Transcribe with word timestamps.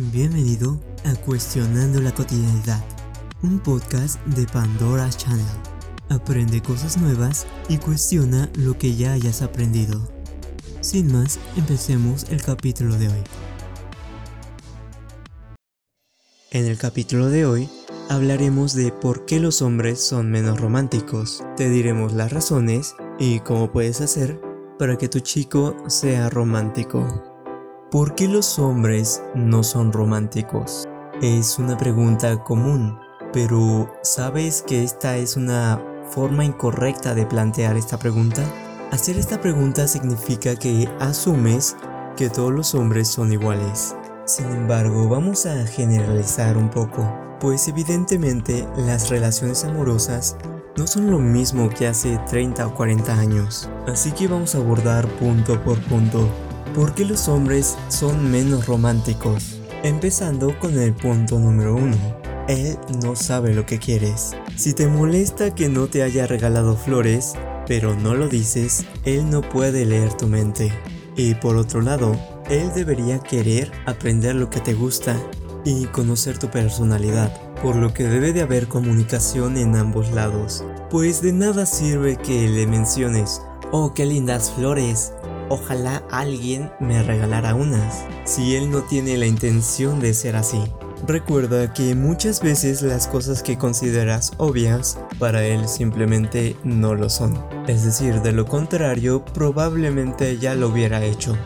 Bienvenido 0.00 0.78
a 1.04 1.16
Cuestionando 1.16 2.00
la 2.00 2.14
Cotidianidad, 2.14 2.84
un 3.42 3.58
podcast 3.58 4.24
de 4.26 4.46
Pandora 4.46 5.10
Channel. 5.10 5.44
Aprende 6.08 6.62
cosas 6.62 6.98
nuevas 6.98 7.48
y 7.68 7.78
cuestiona 7.78 8.48
lo 8.54 8.78
que 8.78 8.94
ya 8.94 9.14
hayas 9.14 9.42
aprendido. 9.42 10.08
Sin 10.82 11.12
más, 11.12 11.40
empecemos 11.56 12.26
el 12.30 12.40
capítulo 12.40 12.96
de 12.96 13.08
hoy. 13.08 13.24
En 16.52 16.66
el 16.66 16.78
capítulo 16.78 17.28
de 17.28 17.44
hoy 17.44 17.68
hablaremos 18.08 18.74
de 18.74 18.92
por 18.92 19.26
qué 19.26 19.40
los 19.40 19.62
hombres 19.62 20.00
son 20.00 20.30
menos 20.30 20.60
románticos. 20.60 21.42
Te 21.56 21.68
diremos 21.68 22.12
las 22.12 22.32
razones 22.32 22.94
y 23.18 23.40
cómo 23.40 23.72
puedes 23.72 24.00
hacer 24.00 24.40
para 24.78 24.96
que 24.96 25.08
tu 25.08 25.18
chico 25.18 25.74
sea 25.88 26.30
romántico. 26.30 27.37
¿Por 27.90 28.14
qué 28.14 28.28
los 28.28 28.58
hombres 28.58 29.22
no 29.34 29.62
son 29.62 29.94
románticos? 29.94 30.86
Es 31.22 31.58
una 31.58 31.78
pregunta 31.78 32.44
común, 32.44 32.98
pero 33.32 33.90
¿sabes 34.02 34.60
que 34.60 34.84
esta 34.84 35.16
es 35.16 35.38
una 35.38 35.82
forma 36.10 36.44
incorrecta 36.44 37.14
de 37.14 37.24
plantear 37.24 37.78
esta 37.78 37.98
pregunta? 37.98 38.42
Hacer 38.90 39.16
esta 39.16 39.40
pregunta 39.40 39.88
significa 39.88 40.54
que 40.54 40.86
asumes 41.00 41.78
que 42.14 42.28
todos 42.28 42.52
los 42.52 42.74
hombres 42.74 43.08
son 43.08 43.32
iguales. 43.32 43.96
Sin 44.26 44.50
embargo, 44.50 45.08
vamos 45.08 45.46
a 45.46 45.66
generalizar 45.66 46.58
un 46.58 46.68
poco, 46.68 47.10
pues 47.40 47.68
evidentemente 47.68 48.68
las 48.76 49.08
relaciones 49.08 49.64
amorosas 49.64 50.36
no 50.76 50.86
son 50.86 51.10
lo 51.10 51.20
mismo 51.20 51.70
que 51.70 51.86
hace 51.86 52.18
30 52.28 52.66
o 52.66 52.74
40 52.74 53.18
años. 53.18 53.70
Así 53.86 54.12
que 54.12 54.28
vamos 54.28 54.54
a 54.54 54.58
abordar 54.58 55.08
punto 55.08 55.58
por 55.64 55.80
punto 55.84 56.28
¿Por 56.78 56.94
qué 56.94 57.04
los 57.04 57.26
hombres 57.26 57.76
son 57.88 58.30
menos 58.30 58.66
románticos? 58.66 59.58
Empezando 59.82 60.56
con 60.60 60.78
el 60.78 60.94
punto 60.94 61.36
número 61.36 61.74
uno. 61.74 61.96
Él 62.46 62.78
no 63.02 63.16
sabe 63.16 63.52
lo 63.52 63.66
que 63.66 63.80
quieres. 63.80 64.36
Si 64.54 64.74
te 64.74 64.86
molesta 64.86 65.56
que 65.56 65.68
no 65.68 65.88
te 65.88 66.04
haya 66.04 66.28
regalado 66.28 66.76
flores, 66.76 67.32
pero 67.66 67.96
no 67.96 68.14
lo 68.14 68.28
dices, 68.28 68.84
él 69.04 69.28
no 69.28 69.40
puede 69.40 69.86
leer 69.86 70.12
tu 70.12 70.28
mente. 70.28 70.72
Y 71.16 71.34
por 71.34 71.56
otro 71.56 71.80
lado, 71.80 72.16
él 72.48 72.70
debería 72.72 73.18
querer 73.18 73.72
aprender 73.86 74.36
lo 74.36 74.48
que 74.48 74.60
te 74.60 74.74
gusta 74.74 75.20
y 75.64 75.86
conocer 75.86 76.38
tu 76.38 76.48
personalidad, 76.48 77.36
por 77.60 77.74
lo 77.74 77.92
que 77.92 78.04
debe 78.04 78.32
de 78.32 78.42
haber 78.42 78.68
comunicación 78.68 79.56
en 79.56 79.74
ambos 79.74 80.12
lados. 80.12 80.64
Pues 80.90 81.22
de 81.22 81.32
nada 81.32 81.66
sirve 81.66 82.18
que 82.18 82.48
le 82.48 82.68
menciones, 82.68 83.42
oh, 83.72 83.94
qué 83.94 84.06
lindas 84.06 84.52
flores, 84.52 85.12
Ojalá 85.50 86.02
alguien 86.10 86.70
me 86.78 87.02
regalara 87.02 87.54
unas, 87.54 88.04
si 88.24 88.54
él 88.56 88.70
no 88.70 88.82
tiene 88.82 89.16
la 89.16 89.26
intención 89.26 89.98
de 90.00 90.12
ser 90.12 90.36
así. 90.36 90.62
Recuerda 91.06 91.72
que 91.72 91.94
muchas 91.94 92.42
veces 92.42 92.82
las 92.82 93.06
cosas 93.06 93.42
que 93.42 93.56
consideras 93.56 94.32
obvias, 94.36 94.98
para 95.18 95.44
él 95.44 95.68
simplemente 95.68 96.56
no 96.64 96.94
lo 96.94 97.08
son. 97.08 97.38
Es 97.66 97.84
decir, 97.84 98.20
de 98.20 98.32
lo 98.32 98.46
contrario, 98.46 99.24
probablemente 99.24 100.38
ya 100.38 100.54
lo 100.54 100.68
hubiera 100.68 101.04
hecho. 101.04 101.36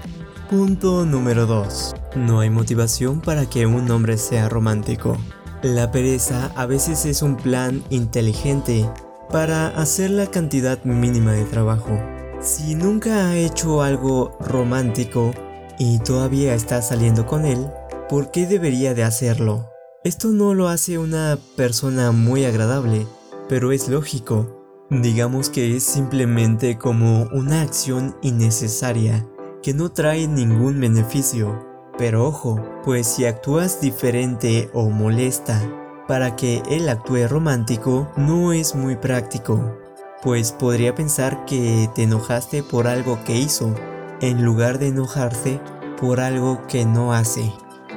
Punto 0.50 1.04
número 1.04 1.46
2. 1.46 1.94
No 2.16 2.40
hay 2.40 2.50
motivación 2.50 3.20
para 3.20 3.46
que 3.46 3.66
un 3.66 3.90
hombre 3.90 4.18
sea 4.18 4.48
romántico. 4.48 5.16
La 5.62 5.92
pereza 5.92 6.50
a 6.56 6.66
veces 6.66 7.06
es 7.06 7.22
un 7.22 7.36
plan 7.36 7.84
inteligente 7.90 8.88
para 9.30 9.68
hacer 9.68 10.10
la 10.10 10.26
cantidad 10.26 10.82
mínima 10.84 11.32
de 11.32 11.44
trabajo. 11.44 11.98
Si 12.42 12.74
nunca 12.74 13.28
ha 13.28 13.36
hecho 13.36 13.82
algo 13.82 14.36
romántico 14.40 15.30
y 15.78 16.00
todavía 16.00 16.54
está 16.54 16.82
saliendo 16.82 17.24
con 17.24 17.44
él, 17.44 17.70
¿por 18.08 18.32
qué 18.32 18.48
debería 18.48 18.94
de 18.94 19.04
hacerlo? 19.04 19.70
Esto 20.02 20.30
no 20.30 20.52
lo 20.52 20.66
hace 20.66 20.98
una 20.98 21.38
persona 21.54 22.10
muy 22.10 22.44
agradable, 22.44 23.06
pero 23.48 23.70
es 23.70 23.88
lógico. 23.88 24.60
Digamos 24.90 25.50
que 25.50 25.76
es 25.76 25.84
simplemente 25.84 26.78
como 26.78 27.28
una 27.32 27.62
acción 27.62 28.16
innecesaria 28.22 29.24
que 29.62 29.72
no 29.72 29.92
trae 29.92 30.26
ningún 30.26 30.80
beneficio. 30.80 31.64
Pero 31.96 32.26
ojo, 32.26 32.60
pues 32.82 33.06
si 33.06 33.24
actúas 33.24 33.80
diferente 33.80 34.68
o 34.74 34.90
molesta 34.90 35.62
para 36.08 36.34
que 36.34 36.60
él 36.68 36.88
actúe 36.88 37.28
romántico, 37.28 38.10
no 38.16 38.52
es 38.52 38.74
muy 38.74 38.96
práctico 38.96 39.78
pues 40.22 40.52
podría 40.52 40.94
pensar 40.94 41.44
que 41.44 41.90
te 41.94 42.04
enojaste 42.04 42.62
por 42.62 42.86
algo 42.86 43.22
que 43.24 43.36
hizo, 43.36 43.74
en 44.20 44.44
lugar 44.44 44.78
de 44.78 44.88
enojarse 44.88 45.60
por 46.00 46.20
algo 46.20 46.66
que 46.68 46.84
no 46.84 47.12
hace. 47.12 47.52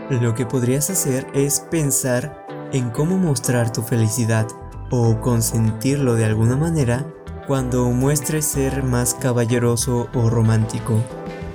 Lo 0.10 0.34
que 0.34 0.46
podrías 0.46 0.90
hacer 0.90 1.28
es 1.34 1.60
pensar 1.60 2.46
en 2.72 2.90
cómo 2.90 3.18
mostrar 3.18 3.72
tu 3.72 3.82
felicidad 3.84 4.48
o 4.90 5.20
consentirlo 5.22 6.16
de 6.16 6.26
alguna 6.26 6.58
manera 6.58 7.06
cuando 7.48 7.90
muestres 7.92 8.46
ser 8.46 8.84
más 8.84 9.14
caballeroso 9.14 10.10
o 10.14 10.30
romántico. 10.30 11.04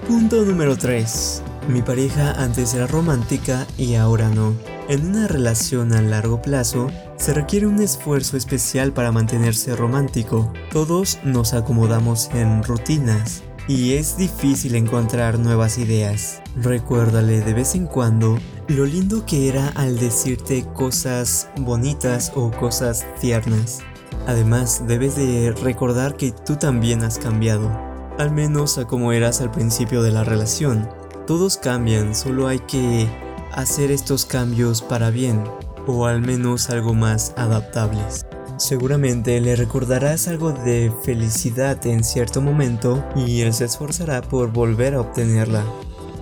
Punto 0.07 0.45
número 0.45 0.77
3. 0.77 1.43
Mi 1.71 1.83
pareja 1.83 2.33
antes 2.33 2.75
era 2.75 2.89
romántica 2.89 3.65
y 3.79 3.95
ahora 3.95 4.29
no. 4.29 4.55
En 4.89 5.07
una 5.07 5.29
relación 5.29 5.93
a 5.93 6.03
largo 6.03 6.43
plazo, 6.43 6.89
se 7.17 7.33
requiere 7.33 7.69
un 7.69 7.81
esfuerzo 7.81 8.37
especial 8.37 8.93
para 8.93 9.13
mantenerse 9.13 9.77
romántico. 9.77 10.53
Todos 10.73 11.21
nos 11.23 11.55
acomodamos 11.55 12.29
en 12.35 12.65
rutinas 12.65 13.45
y 13.69 13.93
es 13.93 14.17
difícil 14.17 14.75
encontrar 14.75 15.39
nuevas 15.39 15.79
ideas. 15.79 16.43
Recuérdale 16.57 17.41
de 17.41 17.55
vez 17.55 17.77
en 17.77 17.87
cuando 17.87 18.37
lo 18.67 18.85
lindo 18.85 19.25
que 19.25 19.49
era 19.49 19.69
al 19.77 19.97
decirte 19.97 20.67
cosas 20.75 21.51
bonitas 21.57 22.33
o 22.35 22.51
cosas 22.51 23.07
tiernas. 23.21 23.79
Además, 24.27 24.83
debes 24.89 25.15
de 25.15 25.53
recordar 25.53 26.17
que 26.17 26.33
tú 26.33 26.57
también 26.57 27.05
has 27.05 27.19
cambiado, 27.19 27.71
al 28.19 28.33
menos 28.33 28.77
a 28.77 28.89
como 28.89 29.13
eras 29.13 29.41
al 29.41 29.53
principio 29.53 30.03
de 30.03 30.11
la 30.11 30.25
relación. 30.25 31.00
Todos 31.27 31.57
cambian, 31.57 32.15
solo 32.15 32.49
hay 32.49 32.59
que 32.61 33.09
hacer 33.53 33.91
estos 33.91 34.25
cambios 34.25 34.83
para 34.83 35.11
bien, 35.11 35.43
o 35.87 36.07
al 36.07 36.21
menos 36.21 36.71
algo 36.71 36.95
más 36.95 37.33
adaptables. 37.37 38.27
Seguramente 38.57 39.41
le 39.41 39.57
recordarás 39.57 40.29
algo 40.29 40.53
de 40.53 40.93
felicidad 41.03 41.85
en 41.87 42.05
cierto 42.05 42.43
momento 42.43 43.03
y 43.17 43.41
él 43.41 43.55
se 43.55 43.65
esforzará 43.65 44.21
por 44.23 44.53
volver 44.53 44.95
a 44.95 45.01
obtenerla. 45.01 45.65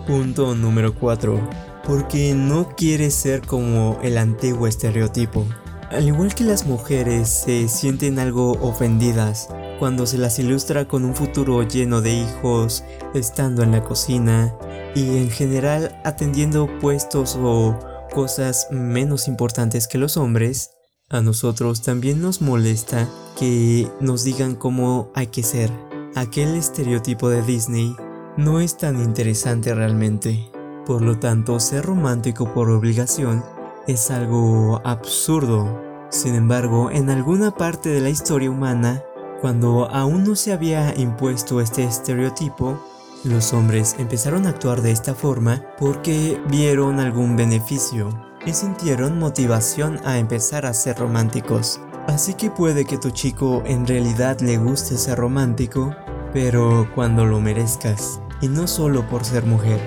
Punto 0.06 0.54
número 0.54 0.94
4. 0.94 1.40
Porque 1.84 2.34
no 2.34 2.76
quiere 2.76 3.10
ser 3.10 3.42
como 3.42 3.98
el 4.02 4.18
antiguo 4.18 4.66
estereotipo. 4.66 5.46
Al 5.90 6.06
igual 6.06 6.34
que 6.34 6.44
las 6.44 6.66
mujeres 6.66 7.28
se 7.28 7.66
sienten 7.66 8.18
algo 8.18 8.52
ofendidas 8.60 9.48
cuando 9.78 10.06
se 10.06 10.18
las 10.18 10.38
ilustra 10.38 10.86
con 10.86 11.04
un 11.04 11.14
futuro 11.14 11.62
lleno 11.62 12.00
de 12.00 12.14
hijos, 12.14 12.84
estando 13.14 13.62
en 13.62 13.72
la 13.72 13.82
cocina, 13.82 14.54
y 14.94 15.18
en 15.18 15.30
general 15.30 16.00
atendiendo 16.04 16.68
puestos 16.80 17.38
o 17.40 17.78
cosas 18.12 18.68
menos 18.70 19.28
importantes 19.28 19.86
que 19.86 19.98
los 19.98 20.16
hombres, 20.16 20.70
a 21.10 21.22
nosotros 21.22 21.82
también 21.82 22.20
nos 22.20 22.42
molesta 22.42 23.08
que 23.38 23.90
nos 24.00 24.24
digan 24.24 24.54
cómo 24.54 25.10
hay 25.14 25.28
que 25.28 25.42
ser. 25.42 25.70
Aquel 26.14 26.54
estereotipo 26.54 27.30
de 27.30 27.42
Disney 27.42 27.96
no 28.36 28.60
es 28.60 28.76
tan 28.76 29.02
interesante 29.02 29.74
realmente. 29.74 30.50
Por 30.84 31.02
lo 31.02 31.18
tanto, 31.18 31.60
ser 31.60 31.84
romántico 31.84 32.52
por 32.52 32.70
obligación 32.70 33.42
es 33.86 34.10
algo 34.10 34.82
absurdo. 34.84 35.80
Sin 36.10 36.34
embargo, 36.34 36.90
en 36.90 37.08
alguna 37.08 37.52
parte 37.52 37.88
de 37.88 38.00
la 38.00 38.10
historia 38.10 38.50
humana, 38.50 39.02
cuando 39.40 39.88
aún 39.90 40.24
no 40.24 40.34
se 40.34 40.52
había 40.52 40.94
impuesto 40.96 41.60
este 41.60 41.84
estereotipo, 41.84 42.82
los 43.24 43.52
hombres 43.52 43.96
empezaron 43.98 44.46
a 44.46 44.50
actuar 44.50 44.82
de 44.82 44.90
esta 44.90 45.14
forma 45.14 45.64
porque 45.78 46.40
vieron 46.48 47.00
algún 47.00 47.36
beneficio 47.36 48.10
y 48.46 48.52
sintieron 48.52 49.18
motivación 49.18 50.00
a 50.04 50.18
empezar 50.18 50.66
a 50.66 50.74
ser 50.74 50.98
románticos. 50.98 51.80
Así 52.06 52.34
que 52.34 52.50
puede 52.50 52.84
que 52.84 52.98
tu 52.98 53.10
chico 53.10 53.62
en 53.66 53.86
realidad 53.86 54.40
le 54.40 54.56
guste 54.56 54.96
ser 54.96 55.18
romántico, 55.18 55.94
pero 56.32 56.88
cuando 56.94 57.24
lo 57.24 57.40
merezcas, 57.40 58.20
y 58.40 58.48
no 58.48 58.66
solo 58.66 59.06
por 59.08 59.24
ser 59.24 59.44
mujer. 59.44 59.78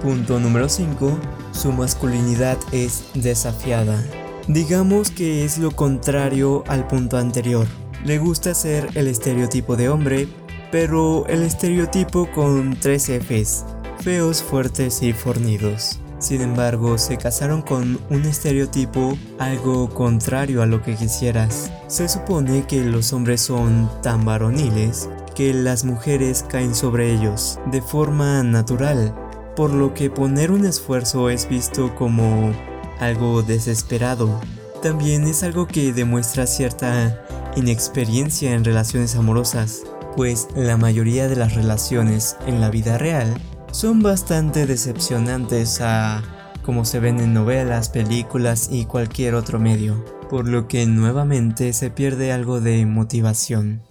Punto 0.00 0.38
número 0.38 0.68
5. 0.68 1.18
Su 1.52 1.72
masculinidad 1.72 2.56
es 2.72 3.04
desafiada. 3.14 4.02
Digamos 4.48 5.10
que 5.10 5.44
es 5.44 5.58
lo 5.58 5.70
contrario 5.72 6.64
al 6.68 6.86
punto 6.86 7.18
anterior. 7.18 7.66
Le 8.04 8.18
gusta 8.18 8.54
ser 8.54 8.88
el 8.94 9.08
estereotipo 9.08 9.76
de 9.76 9.88
hombre, 9.88 10.26
pero 10.72 11.26
el 11.26 11.42
estereotipo 11.42 12.30
con 12.32 12.78
tres 12.80 13.10
Fs, 13.10 13.64
feos, 14.00 14.42
fuertes 14.42 15.02
y 15.02 15.12
fornidos. 15.12 16.00
Sin 16.18 16.42
embargo, 16.42 16.98
se 16.98 17.16
casaron 17.16 17.62
con 17.62 17.98
un 18.10 18.24
estereotipo 18.24 19.16
algo 19.38 19.88
contrario 19.88 20.62
a 20.62 20.66
lo 20.66 20.82
que 20.82 20.94
quisieras. 20.94 21.72
Se 21.88 22.08
supone 22.08 22.66
que 22.66 22.84
los 22.84 23.12
hombres 23.12 23.40
son 23.40 23.90
tan 24.02 24.24
varoniles 24.24 25.08
que 25.34 25.54
las 25.54 25.84
mujeres 25.84 26.44
caen 26.46 26.74
sobre 26.74 27.12
ellos 27.12 27.58
de 27.70 27.80
forma 27.82 28.42
natural. 28.42 29.14
por 29.56 29.74
lo 29.74 29.92
que 29.92 30.08
poner 30.08 30.52
un 30.52 30.64
esfuerzo 30.64 31.28
es 31.28 31.48
visto 31.48 31.94
como 31.96 32.52
algo 32.98 33.42
desesperado. 33.42 34.40
También 34.80 35.24
es 35.24 35.42
algo 35.42 35.66
que 35.66 35.92
demuestra 35.92 36.46
cierta 36.46 37.20
inexperiencia 37.56 38.54
en 38.54 38.64
relaciones 38.64 39.16
amorosas, 39.16 39.82
pues 40.16 40.48
la 40.54 40.76
mayoría 40.76 41.28
de 41.28 41.36
las 41.36 41.54
relaciones 41.54 42.36
en 42.46 42.60
la 42.60 42.70
vida 42.70 42.98
real 42.98 43.34
son 43.72 44.02
bastante 44.02 44.66
decepcionantes 44.66 45.80
a 45.80 46.22
como 46.62 46.84
se 46.84 47.00
ven 47.00 47.20
en 47.20 47.34
novelas, 47.34 47.88
películas 47.88 48.68
y 48.70 48.84
cualquier 48.84 49.34
otro 49.34 49.58
medio, 49.58 50.04
por 50.28 50.46
lo 50.46 50.68
que 50.68 50.86
nuevamente 50.86 51.72
se 51.72 51.90
pierde 51.90 52.32
algo 52.32 52.60
de 52.60 52.84
motivación. 52.86 53.82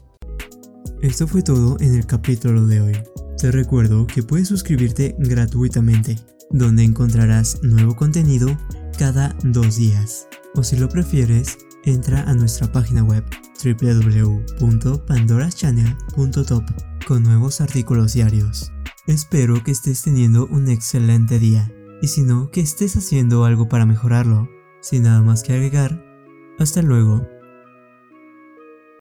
Esto 1.02 1.28
fue 1.28 1.42
todo 1.42 1.78
en 1.80 1.96
el 1.96 2.06
capítulo 2.06 2.66
de 2.68 2.82
hoy. 2.82 2.98
Te 3.38 3.52
recuerdo 3.52 4.06
que 4.06 4.22
puedes 4.22 4.50
suscribirte 4.50 5.16
gratuitamente, 5.18 6.18
donde 6.52 6.84
encontrarás 6.84 7.60
nuevo 7.64 7.96
contenido 7.96 8.58
cada 8.98 9.36
dos 9.44 9.78
días. 9.78 10.28
O 10.56 10.64
si 10.64 10.76
lo 10.76 10.90
prefieres, 10.90 11.58
entra 11.86 12.24
a 12.24 12.34
nuestra 12.34 12.72
página 12.72 13.04
web 13.04 13.24
www.pandoraschannel.top 13.64 16.64
con 17.08 17.24
nuevos 17.24 17.62
artículos 17.62 18.14
diarios. 18.14 18.74
Espero 19.08 19.64
que 19.64 19.72
estés 19.72 20.04
teniendo 20.04 20.46
un 20.48 20.70
excelente 20.70 21.40
día 21.40 21.72
y 22.02 22.08
si 22.08 22.22
no, 22.22 22.50
que 22.52 22.62
estés 22.62 22.96
haciendo 22.96 23.44
algo 23.46 23.68
para 23.68 23.86
mejorarlo. 23.86 24.48
Sin 24.82 25.04
nada 25.04 25.22
más 25.22 25.44
que 25.44 25.54
agregar, 25.54 26.02
hasta 26.58 26.82
luego. 26.82 27.28